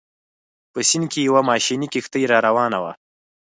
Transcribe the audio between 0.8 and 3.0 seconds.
سیند کې یوه ماشیني کښتۍ راروانه وه.